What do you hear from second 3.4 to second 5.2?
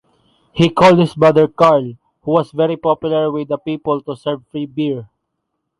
the people, to serve free beer.